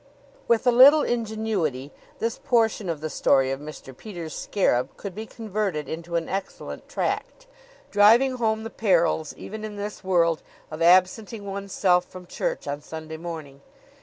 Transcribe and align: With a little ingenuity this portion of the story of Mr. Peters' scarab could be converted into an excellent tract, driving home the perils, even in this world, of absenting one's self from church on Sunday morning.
With 0.47 0.65
a 0.65 0.71
little 0.71 1.03
ingenuity 1.03 1.91
this 2.17 2.39
portion 2.39 2.89
of 2.89 3.01
the 3.01 3.09
story 3.11 3.51
of 3.51 3.59
Mr. 3.59 3.95
Peters' 3.95 4.33
scarab 4.35 4.97
could 4.97 5.13
be 5.13 5.27
converted 5.27 5.87
into 5.87 6.15
an 6.15 6.27
excellent 6.27 6.89
tract, 6.89 7.45
driving 7.91 8.37
home 8.37 8.63
the 8.63 8.71
perils, 8.71 9.31
even 9.37 9.63
in 9.63 9.75
this 9.75 10.03
world, 10.03 10.41
of 10.71 10.81
absenting 10.81 11.45
one's 11.45 11.71
self 11.71 12.05
from 12.05 12.25
church 12.25 12.67
on 12.67 12.81
Sunday 12.81 13.17
morning. 13.17 13.61